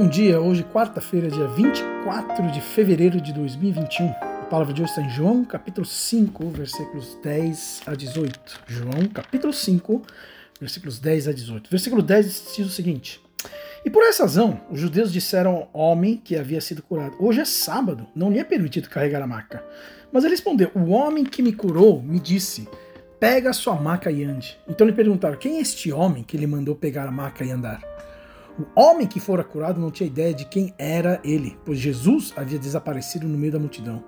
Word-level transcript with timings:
Bom 0.00 0.06
dia, 0.06 0.40
hoje 0.40 0.62
quarta-feira, 0.62 1.28
dia 1.28 1.48
24 1.48 2.52
de 2.52 2.60
fevereiro 2.60 3.20
de 3.20 3.32
2021. 3.32 4.06
A 4.08 4.46
palavra 4.48 4.72
de 4.72 4.80
hoje 4.80 4.92
está 4.92 5.02
em 5.02 5.10
João, 5.10 5.44
capítulo 5.44 5.84
5, 5.84 6.50
versículos 6.50 7.18
10 7.20 7.82
a 7.84 7.96
18. 7.96 8.60
João, 8.68 9.08
capítulo 9.12 9.52
5, 9.52 10.00
versículos 10.60 11.00
10 11.00 11.26
a 11.26 11.32
18. 11.32 11.68
Versículo 11.68 12.00
10 12.00 12.54
diz 12.56 12.66
o 12.66 12.70
seguinte: 12.70 13.20
E 13.84 13.90
por 13.90 14.04
essa 14.04 14.22
razão, 14.22 14.60
os 14.70 14.78
judeus 14.78 15.12
disseram 15.12 15.68
ao 15.74 15.80
homem 15.90 16.16
que 16.16 16.36
havia 16.36 16.60
sido 16.60 16.80
curado: 16.80 17.16
Hoje 17.18 17.40
é 17.40 17.44
sábado, 17.44 18.06
não 18.14 18.30
lhe 18.30 18.38
é 18.38 18.44
permitido 18.44 18.88
carregar 18.88 19.20
a 19.20 19.26
maca. 19.26 19.64
Mas 20.12 20.22
ele 20.22 20.34
respondeu: 20.34 20.70
O 20.76 20.90
homem 20.90 21.24
que 21.24 21.42
me 21.42 21.52
curou 21.52 22.00
me 22.00 22.20
disse: 22.20 22.68
Pega 23.18 23.50
a 23.50 23.52
sua 23.52 23.74
maca 23.74 24.12
e 24.12 24.22
ande. 24.22 24.56
Então 24.68 24.86
lhe 24.86 24.92
perguntaram: 24.92 25.36
Quem 25.36 25.56
é 25.56 25.60
este 25.60 25.90
homem 25.90 26.22
que 26.22 26.36
lhe 26.36 26.46
mandou 26.46 26.76
pegar 26.76 27.08
a 27.08 27.10
maca 27.10 27.44
e 27.44 27.50
andar? 27.50 27.97
O 28.58 28.80
homem 28.80 29.06
que 29.06 29.20
fora 29.20 29.44
curado 29.44 29.80
não 29.80 29.90
tinha 29.90 30.08
ideia 30.08 30.34
de 30.34 30.44
quem 30.44 30.74
era 30.76 31.20
ele, 31.22 31.56
pois 31.64 31.78
Jesus 31.78 32.34
havia 32.36 32.58
desaparecido 32.58 33.28
no 33.28 33.38
meio 33.38 33.52
da 33.52 33.58
multidão. 33.58 34.02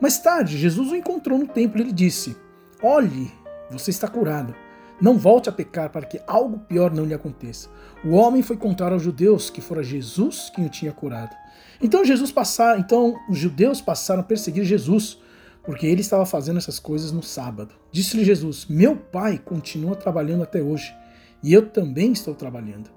Mais 0.00 0.18
tarde, 0.18 0.56
Jesus 0.56 0.92
o 0.92 0.96
encontrou 0.96 1.36
no 1.36 1.48
templo 1.48 1.80
e 1.80 1.84
lhe 1.84 1.92
disse: 1.92 2.36
Olhe, 2.80 3.32
você 3.68 3.90
está 3.90 4.06
curado. 4.06 4.54
Não 5.00 5.18
volte 5.18 5.48
a 5.48 5.52
pecar 5.52 5.90
para 5.90 6.06
que 6.06 6.20
algo 6.26 6.60
pior 6.60 6.92
não 6.92 7.04
lhe 7.04 7.14
aconteça. 7.14 7.68
O 8.04 8.10
homem 8.10 8.42
foi 8.42 8.56
contar 8.56 8.92
aos 8.92 9.02
judeus 9.02 9.50
que 9.50 9.60
fora 9.60 9.82
Jesus 9.82 10.50
quem 10.54 10.64
o 10.64 10.70
tinha 10.70 10.92
curado. 10.92 11.34
Então 11.82 12.04
Jesus 12.04 12.30
passar, 12.30 12.78
então 12.78 13.16
os 13.28 13.36
judeus 13.36 13.80
passaram 13.80 14.20
a 14.20 14.24
perseguir 14.24 14.64
Jesus, 14.64 15.18
porque 15.64 15.86
ele 15.86 16.00
estava 16.00 16.24
fazendo 16.24 16.58
essas 16.58 16.78
coisas 16.78 17.10
no 17.10 17.24
sábado. 17.24 17.74
Disse-lhe 17.90 18.24
Jesus: 18.24 18.66
Meu 18.66 18.96
pai 18.96 19.36
continua 19.36 19.96
trabalhando 19.96 20.44
até 20.44 20.62
hoje, 20.62 20.94
e 21.42 21.52
eu 21.52 21.68
também 21.68 22.12
estou 22.12 22.34
trabalhando. 22.34 22.95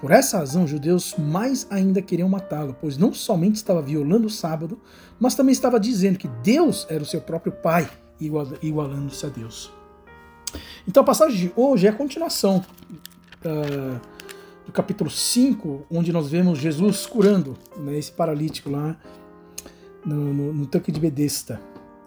Por 0.00 0.10
essa 0.10 0.38
razão, 0.38 0.64
os 0.64 0.70
judeus 0.70 1.14
mais 1.18 1.66
ainda 1.70 2.00
queriam 2.00 2.28
matá-lo, 2.28 2.74
pois 2.80 2.96
não 2.96 3.12
somente 3.12 3.56
estava 3.56 3.82
violando 3.82 4.28
o 4.28 4.30
sábado, 4.30 4.80
mas 5.18 5.34
também 5.34 5.52
estava 5.52 5.78
dizendo 5.78 6.18
que 6.18 6.28
Deus 6.42 6.86
era 6.88 7.02
o 7.02 7.06
seu 7.06 7.20
próprio 7.20 7.52
Pai, 7.52 7.88
igualando-se 8.18 9.26
a 9.26 9.28
Deus. 9.28 9.70
Então 10.88 11.02
a 11.02 11.06
passagem 11.06 11.38
de 11.38 11.52
hoje 11.54 11.86
é 11.86 11.90
a 11.90 11.92
continuação 11.92 12.64
uh, 13.44 14.00
do 14.64 14.72
capítulo 14.72 15.10
5, 15.10 15.86
onde 15.90 16.12
nós 16.12 16.30
vemos 16.30 16.58
Jesus 16.58 17.06
curando 17.06 17.58
né, 17.76 17.98
esse 17.98 18.10
paralítico 18.10 18.70
lá 18.70 18.96
no, 20.04 20.32
no, 20.32 20.52
no 20.54 20.66
tanque 20.66 20.90
de 20.90 20.98
Bedesta. 20.98 21.60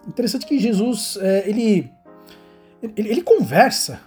Interessante 0.06 0.46
que 0.46 0.58
Jesus 0.58 1.16
é, 1.20 1.48
ele, 1.48 1.90
ele, 2.82 3.08
ele 3.08 3.22
conversa 3.22 4.00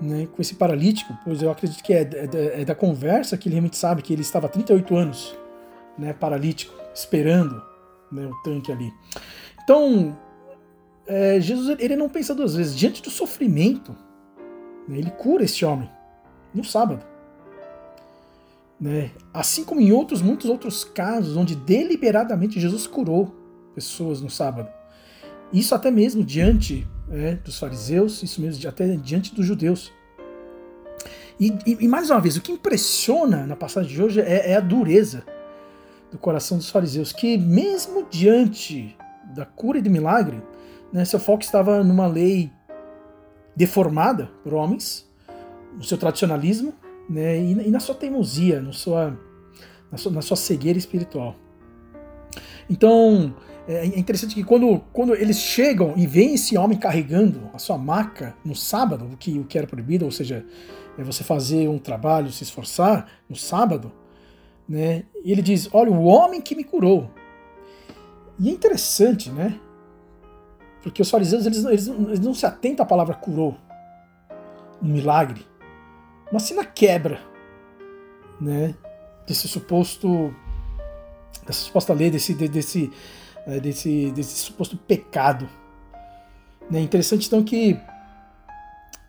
né, 0.00 0.26
com 0.26 0.40
esse 0.40 0.54
paralítico, 0.54 1.12
pois 1.24 1.42
eu 1.42 1.50
acredito 1.50 1.82
que 1.82 1.92
é, 1.92 2.02
é, 2.02 2.60
é, 2.62 2.64
da 2.64 2.74
conversa 2.74 3.36
que 3.36 3.48
ele 3.48 3.54
realmente 3.54 3.76
sabe 3.76 4.02
que 4.02 4.12
ele 4.12 4.22
estava 4.22 4.46
há 4.46 4.48
38 4.48 4.96
anos 4.96 5.36
né, 5.98 6.12
paralítico, 6.12 6.72
esperando 6.94 7.60
né, 8.10 8.26
o 8.26 8.42
tanque 8.42 8.70
ali. 8.70 8.92
Então, 9.62 10.16
é, 11.06 11.40
Jesus 11.40 11.76
ele 11.80 11.96
não 11.96 12.08
pensa 12.08 12.34
duas 12.34 12.54
vezes. 12.54 12.76
Diante 12.76 13.02
do 13.02 13.10
sofrimento, 13.10 13.96
né, 14.86 14.98
ele 14.98 15.10
cura 15.10 15.44
esse 15.44 15.64
homem 15.64 15.90
no 16.54 16.64
sábado. 16.64 17.04
Né? 18.80 19.10
Assim 19.34 19.64
como 19.64 19.80
em 19.80 19.90
outros, 19.90 20.22
muitos 20.22 20.48
outros 20.48 20.84
casos, 20.84 21.36
onde 21.36 21.56
deliberadamente 21.56 22.60
Jesus 22.60 22.86
curou 22.86 23.34
pessoas 23.74 24.20
no 24.20 24.30
sábado. 24.30 24.68
Isso 25.52 25.74
até 25.74 25.90
mesmo 25.90 26.22
diante 26.22 26.86
é, 27.10 27.34
dos 27.34 27.58
fariseus, 27.58 28.22
isso 28.22 28.40
mesmo 28.40 28.68
até 28.68 28.96
diante 28.96 29.34
dos 29.34 29.46
judeus. 29.46 29.92
E, 31.40 31.56
e, 31.66 31.78
e, 31.80 31.88
mais 31.88 32.10
uma 32.10 32.20
vez, 32.20 32.36
o 32.36 32.40
que 32.40 32.50
impressiona 32.50 33.46
na 33.46 33.54
passagem 33.54 33.90
de 33.92 34.02
hoje 34.02 34.20
é, 34.20 34.52
é 34.52 34.56
a 34.56 34.60
dureza 34.60 35.24
do 36.10 36.18
coração 36.18 36.56
dos 36.56 36.70
fariseus, 36.70 37.12
que 37.12 37.38
mesmo 37.38 38.06
diante 38.10 38.96
da 39.34 39.44
cura 39.44 39.78
e 39.78 39.82
do 39.82 39.90
milagre, 39.90 40.42
né, 40.92 41.04
seu 41.04 41.20
foco 41.20 41.42
estava 41.42 41.84
numa 41.84 42.06
lei 42.06 42.50
deformada 43.54 44.30
por 44.42 44.54
homens, 44.54 45.06
no 45.76 45.84
seu 45.84 45.98
tradicionalismo 45.98 46.72
né, 47.08 47.38
e, 47.38 47.52
e 47.52 47.70
na 47.70 47.78
sua 47.78 47.94
teimosia, 47.94 48.60
no 48.60 48.72
sua, 48.72 49.16
na, 49.92 49.98
sua, 49.98 50.12
na 50.12 50.22
sua 50.22 50.36
cegueira 50.36 50.78
espiritual. 50.78 51.36
Então, 52.68 53.34
é, 53.68 53.80
é 53.80 53.98
interessante 53.98 54.34
que 54.34 54.42
quando, 54.42 54.80
quando 54.92 55.14
eles 55.14 55.38
chegam 55.38 55.92
e 55.94 56.06
veem 56.06 56.34
esse 56.34 56.56
homem 56.56 56.78
carregando 56.78 57.50
a 57.52 57.58
sua 57.58 57.76
maca 57.76 58.34
no 58.42 58.56
sábado, 58.56 59.04
o 59.12 59.16
que, 59.16 59.38
o 59.38 59.44
que 59.44 59.58
era 59.58 59.66
proibido, 59.66 60.06
ou 60.06 60.10
seja, 60.10 60.44
é 60.96 61.04
você 61.04 61.22
fazer 61.22 61.68
um 61.68 61.78
trabalho, 61.78 62.32
se 62.32 62.42
esforçar 62.42 63.06
no 63.28 63.36
sábado, 63.36 63.92
né? 64.66 65.04
E 65.22 65.30
ele 65.30 65.42
diz: 65.42 65.68
Olha, 65.72 65.92
o 65.92 66.04
homem 66.04 66.40
que 66.40 66.56
me 66.56 66.64
curou. 66.64 67.10
E 68.40 68.48
é 68.48 68.52
interessante, 68.52 69.30
né? 69.30 69.60
Porque 70.82 71.02
os 71.02 71.10
fariseus 71.10 71.44
eles, 71.44 71.64
eles, 71.64 71.88
eles 71.88 72.20
não 72.20 72.32
se 72.32 72.46
atentam 72.46 72.84
à 72.84 72.88
palavra 72.88 73.14
curou, 73.14 73.56
um 74.82 74.88
milagre, 74.88 75.44
mas 76.32 76.44
sim 76.44 76.54
na 76.54 76.64
quebra, 76.64 77.20
né? 78.40 78.74
Desse 79.26 79.46
suposto, 79.46 80.34
dessa 81.46 81.60
suposta 81.60 81.92
lei, 81.92 82.10
desse, 82.10 82.32
desse, 82.34 82.90
né, 83.48 83.58
desse, 83.58 84.10
desse 84.10 84.38
suposto 84.38 84.76
pecado. 84.76 85.48
É 86.70 86.78
interessante 86.78 87.26
então 87.26 87.42
que 87.42 87.80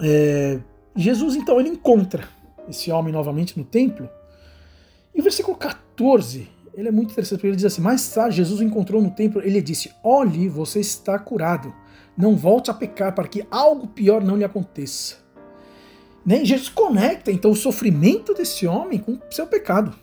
é, 0.02 0.60
Jesus 0.96 1.36
então 1.36 1.60
ele 1.60 1.68
encontra 1.68 2.24
esse 2.70 2.90
homem 2.90 3.12
novamente 3.12 3.60
no 3.60 3.66
templo. 3.66 4.10
E 5.14 5.20
o 5.20 5.24
versículo 5.24 5.58
14, 5.58 6.48
ele 6.74 6.88
é 6.88 6.92
muito 6.92 7.12
interessante, 7.12 7.40
porque 7.40 7.48
ele 7.48 7.56
diz 7.58 7.66
assim: 7.66 7.82
Mais 7.82 8.08
tarde, 8.14 8.38
Jesus 8.38 8.62
o 8.62 8.64
encontrou 8.64 9.02
no 9.02 9.12
templo, 9.12 9.42
ele 9.42 9.62
disse: 9.62 9.92
Olhe, 10.02 10.48
você 10.48 10.80
está 10.80 11.20
curado. 11.20 11.74
Não 12.18 12.36
volte 12.36 12.72
a 12.72 12.74
pecar, 12.74 13.14
para 13.14 13.28
que 13.28 13.46
algo 13.50 13.88
pior 13.88 14.24
não 14.24 14.38
lhe 14.38 14.44
aconteça. 14.44 15.18
Né? 16.26 16.44
Jesus 16.46 16.70
conecta 16.70 17.32
então 17.32 17.52
o 17.52 17.56
sofrimento 17.56 18.34
desse 18.34 18.68
homem 18.68 19.00
com 19.00 19.14
o 19.14 19.22
seu 19.32 19.48
pecado. 19.48 19.94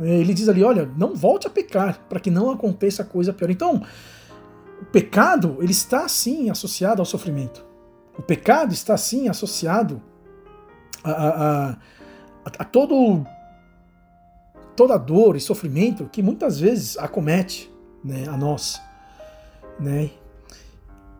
É, 0.00 0.16
ele 0.16 0.34
diz 0.34 0.48
ali, 0.48 0.62
olha, 0.62 0.90
não 0.96 1.14
volte 1.14 1.46
a 1.46 1.50
pecar, 1.50 2.00
para 2.08 2.20
que 2.20 2.30
não 2.30 2.50
aconteça 2.50 3.04
coisa 3.04 3.32
pior. 3.32 3.50
Então, 3.50 3.82
o 4.80 4.84
pecado, 4.86 5.58
ele 5.60 5.72
está 5.72 6.08
sim 6.08 6.50
associado 6.50 7.00
ao 7.00 7.06
sofrimento. 7.06 7.64
O 8.18 8.22
pecado 8.22 8.72
está 8.72 8.96
sim 8.96 9.28
associado 9.28 10.02
a, 11.04 11.10
a, 11.10 11.70
a, 11.70 11.76
a 12.58 12.64
todo, 12.64 13.24
toda 14.76 14.96
dor 14.98 15.36
e 15.36 15.40
sofrimento 15.40 16.08
que 16.12 16.22
muitas 16.22 16.58
vezes 16.60 16.98
acomete 16.98 17.72
né, 18.04 18.26
a 18.28 18.36
nós. 18.36 18.80
Né? 19.78 20.10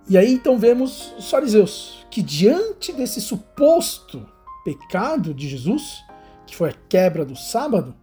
E 0.08 0.18
aí 0.18 0.32
então 0.32 0.58
vemos 0.58 1.14
os 1.16 1.30
fariseus, 1.30 2.04
que 2.10 2.22
diante 2.22 2.92
desse 2.92 3.20
suposto 3.20 4.26
pecado 4.64 5.32
de 5.32 5.48
Jesus, 5.48 6.04
que 6.46 6.56
foi 6.56 6.70
a 6.70 6.74
quebra 6.88 7.24
do 7.24 7.36
sábado, 7.36 7.94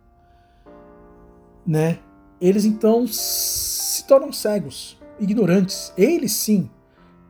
né? 1.70 2.00
Eles 2.42 2.66
então 2.66 3.06
se 3.06 4.04
tornam 4.08 4.34
cegos, 4.34 4.98
ignorantes, 5.20 5.94
eles 5.96 6.32
sim, 6.32 6.68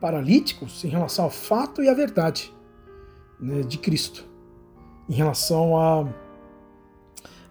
paralíticos 0.00 0.82
em 0.82 0.88
relação 0.88 1.26
ao 1.26 1.30
fato 1.30 1.82
e 1.82 1.90
à 1.90 1.94
verdade 1.94 2.50
né, 3.38 3.60
de 3.60 3.76
Cristo, 3.76 4.26
em 5.06 5.12
relação 5.12 5.76
a, 5.76 6.08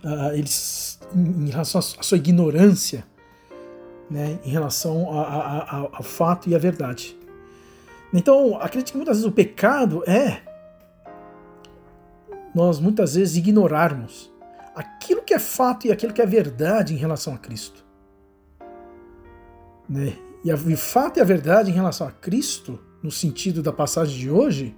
a 0.04 0.36
eles, 0.36 1.00
em 1.14 1.52
relação 1.52 1.78
à 1.78 2.04
sua 2.04 2.18
ignorância, 2.18 3.06
né, 4.10 4.40
em 4.44 4.50
relação 4.50 5.08
ao 5.12 6.02
fato 6.02 6.50
e 6.50 6.56
à 6.56 6.58
verdade. 6.58 7.16
Então, 8.12 8.58
acredito 8.60 8.94
que 8.94 8.98
muitas 8.98 9.18
vezes 9.18 9.30
o 9.30 9.32
pecado 9.32 10.04
é 10.10 10.42
nós 12.56 12.80
muitas 12.80 13.14
vezes 13.14 13.38
ignorarmos 13.38 14.29
aquilo 14.80 15.22
que 15.22 15.34
é 15.34 15.40
fato 15.40 15.88
e 15.88 15.92
aquilo 15.92 16.14
que 16.14 16.22
é 16.22 16.26
verdade 16.26 16.94
em 16.94 16.98
relação 16.98 17.34
a 17.34 17.38
Cristo. 17.38 17.84
Né? 19.90 20.18
E 20.42 20.54
o 20.54 20.78
fato 20.78 21.18
e 21.18 21.22
a 21.22 21.26
verdade 21.26 21.70
em 21.70 21.74
relação 21.74 22.08
a 22.08 22.12
Cristo, 22.12 22.80
no 23.04 23.12
sentido 23.12 23.62
da 23.62 23.74
passagem 23.74 24.18
de 24.18 24.32
hoje, 24.32 24.74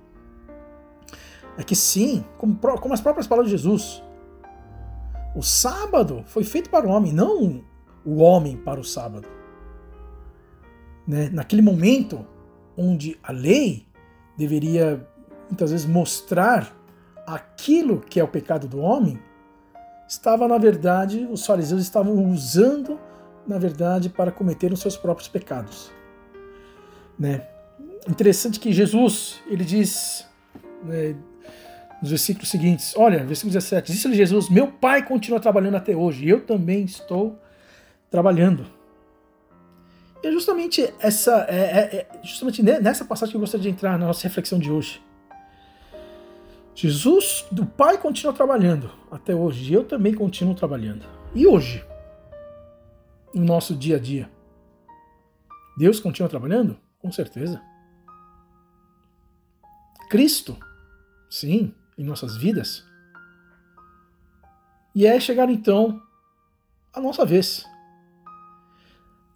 é 1.56 1.64
que 1.64 1.76
sim, 1.76 2.26
como, 2.40 2.56
como 2.56 2.96
as 2.96 3.00
próprias 3.00 3.28
palavras 3.28 3.52
de 3.52 3.56
Jesus, 3.56 4.02
o 5.36 5.44
sábado 5.44 6.24
foi 6.26 6.44
feito 6.44 6.72
para 6.72 6.88
o 6.88 6.90
homem, 6.90 7.14
não 7.14 7.64
o 8.04 8.16
homem 8.22 8.58
para 8.58 8.80
o 8.80 8.84
sábado. 8.84 9.28
Né? 11.06 11.30
Naquele 11.32 11.62
momento 11.62 12.26
onde 12.76 13.20
a 13.22 13.32
lei 13.32 13.86
deveria 14.36 15.08
muitas 15.48 15.70
vezes 15.70 15.86
mostrar 15.86 16.76
aquilo 17.28 18.00
que 18.00 18.20
é 18.20 18.24
o 18.24 18.28
pecado 18.28 18.68
do 18.68 18.80
homem, 18.80 19.20
estava, 20.12 20.46
na 20.46 20.58
verdade, 20.58 21.26
os 21.32 21.46
fariseus 21.46 21.82
estavam 21.82 22.14
usando, 22.30 23.00
na 23.48 23.58
verdade, 23.58 24.10
para 24.10 24.30
cometer 24.30 24.74
os 24.74 24.82
seus 24.82 24.98
próprios 24.98 25.30
pecados. 25.30 25.90
Né? 27.18 27.48
Interessante 28.10 28.60
que 28.60 28.74
Jesus, 28.74 29.42
ele 29.48 29.64
diz, 29.64 30.28
né, 30.84 31.16
nos 32.02 32.10
versículos 32.10 32.50
seguintes. 32.50 32.94
Olha, 32.98 33.24
versículo 33.24 33.54
17. 33.54 33.90
Disse-lhe 33.90 34.16
Jesus: 34.16 34.50
Meu 34.50 34.68
pai 34.68 35.06
continua 35.06 35.40
trabalhando 35.40 35.78
até 35.78 35.96
hoje, 35.96 36.26
e 36.26 36.30
eu 36.30 36.42
também 36.42 36.84
estou 36.84 37.40
trabalhando. 38.10 38.66
E 40.22 40.28
é 40.28 40.32
justamente 40.32 40.94
essa, 41.00 41.46
é, 41.48 41.56
é, 41.56 41.96
é, 41.96 42.08
justamente 42.22 42.62
nessa 42.62 43.06
passagem 43.06 43.32
que 43.32 43.38
eu 43.38 43.42
gostaria 43.42 43.64
de 43.64 43.70
entrar 43.70 43.98
na 43.98 44.08
nossa 44.08 44.24
reflexão 44.24 44.60
de 44.60 44.70
hoje. 44.70 45.02
Jesus, 46.74 47.46
do 47.52 47.66
Pai, 47.66 47.98
continua 47.98 48.34
trabalhando 48.34 48.90
até 49.12 49.36
hoje, 49.36 49.72
e 49.72 49.74
eu 49.74 49.84
também 49.84 50.14
continuo 50.14 50.56
trabalhando. 50.56 51.06
E 51.36 51.46
hoje, 51.46 51.86
no 53.34 53.44
nosso 53.44 53.76
dia 53.76 53.98
a 53.98 54.00
dia, 54.00 54.32
Deus 55.78 56.00
continua 56.00 56.30
trabalhando? 56.30 56.78
Com 57.00 57.12
certeza. 57.12 57.62
Cristo, 60.10 60.58
sim, 61.30 61.74
em 61.98 62.04
nossas 62.04 62.38
vidas. 62.38 62.86
E 64.94 65.06
é 65.06 65.20
chegar 65.20 65.50
então 65.50 66.02
a 66.94 67.00
nossa 67.00 67.26
vez. 67.26 67.66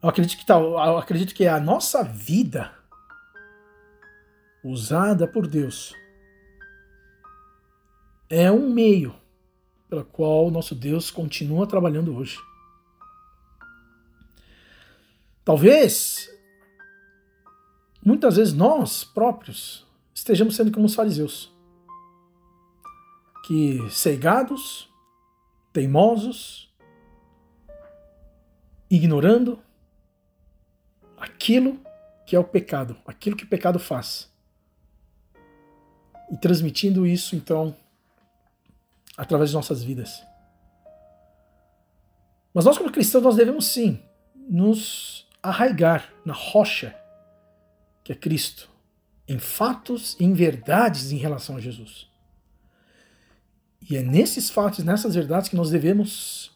Eu 0.01 0.09
acredito 0.09 0.37
que, 0.37 0.45
tá, 0.45 0.55
acredito 0.99 1.33
que 1.33 1.45
é 1.45 1.49
a 1.49 1.59
nossa 1.59 2.03
vida 2.03 2.71
usada 4.63 5.27
por 5.27 5.47
Deus 5.47 5.93
é 8.29 8.51
um 8.51 8.69
meio 8.69 9.15
pelo 9.89 10.03
qual 10.03 10.49
nosso 10.49 10.73
Deus 10.73 11.11
continua 11.11 11.67
trabalhando 11.67 12.15
hoje. 12.15 12.39
Talvez, 15.43 16.27
muitas 18.03 18.37
vezes 18.37 18.53
nós 18.53 19.03
próprios 19.03 19.85
estejamos 20.13 20.55
sendo 20.55 20.71
como 20.71 20.87
os 20.87 20.95
fariseus, 20.95 21.53
que 23.45 23.79
cegados, 23.91 24.89
teimosos, 25.71 26.73
ignorando 28.89 29.59
aquilo 31.17 31.79
que 32.25 32.35
é 32.35 32.39
o 32.39 32.43
pecado, 32.43 32.97
aquilo 33.05 33.35
que 33.35 33.43
o 33.43 33.47
pecado 33.47 33.77
faz. 33.77 34.33
E 36.31 36.37
transmitindo 36.37 37.05
isso, 37.05 37.35
então, 37.35 37.75
através 39.17 39.49
de 39.49 39.55
nossas 39.55 39.83
vidas. 39.83 40.23
Mas 42.53 42.65
nós, 42.65 42.77
como 42.77 42.91
cristãos, 42.91 43.23
nós 43.23 43.35
devemos 43.35 43.65
sim 43.65 44.01
nos 44.49 45.27
arraigar 45.41 46.13
na 46.25 46.33
rocha 46.33 46.95
que 48.03 48.11
é 48.11 48.15
Cristo, 48.15 48.69
em 49.27 49.39
fatos 49.39 50.15
e 50.19 50.23
em 50.23 50.33
verdades 50.33 51.11
em 51.11 51.17
relação 51.17 51.57
a 51.57 51.59
Jesus. 51.59 52.07
E 53.89 53.97
é 53.97 54.03
nesses 54.03 54.49
fatos, 54.49 54.85
nessas 54.85 55.15
verdades 55.15 55.49
que 55.49 55.55
nós 55.55 55.71
devemos 55.71 56.55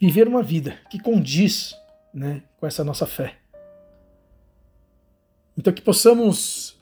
viver 0.00 0.26
uma 0.26 0.42
vida 0.42 0.78
que 0.90 0.98
condiz 0.98 1.76
né, 2.12 2.42
com 2.58 2.66
essa 2.66 2.82
nossa 2.82 3.06
fé. 3.06 3.38
Então 5.56 5.72
que 5.72 5.82
possamos, 5.82 6.76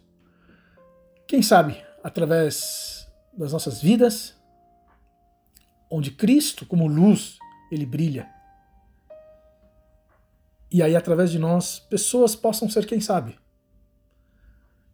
quem 1.26 1.42
sabe, 1.42 1.82
através 2.02 2.97
das 3.32 3.52
nossas 3.52 3.80
vidas, 3.80 4.34
onde 5.90 6.10
Cristo, 6.10 6.66
como 6.66 6.86
luz, 6.86 7.38
ele 7.70 7.86
brilha. 7.86 8.28
E 10.70 10.82
aí, 10.82 10.94
através 10.94 11.30
de 11.30 11.38
nós, 11.38 11.78
pessoas 11.78 12.36
possam 12.36 12.68
ser, 12.68 12.86
quem 12.86 13.00
sabe, 13.00 13.38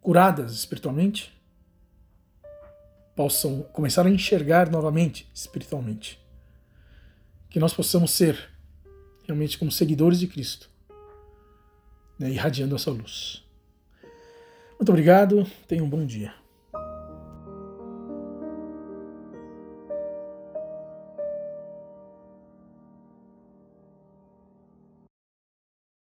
curadas 0.00 0.52
espiritualmente, 0.52 1.32
possam 3.16 3.62
começar 3.72 4.06
a 4.06 4.10
enxergar 4.10 4.70
novamente 4.70 5.28
espiritualmente. 5.34 6.20
Que 7.48 7.58
nós 7.58 7.72
possamos 7.72 8.10
ser 8.10 8.50
realmente 9.24 9.58
como 9.58 9.70
seguidores 9.70 10.20
de 10.20 10.26
Cristo, 10.26 10.68
né, 12.18 12.30
irradiando 12.30 12.76
essa 12.76 12.90
luz. 12.90 13.44
Muito 14.78 14.90
obrigado, 14.90 15.46
tenha 15.66 15.82
um 15.82 15.88
bom 15.88 16.04
dia. 16.04 16.43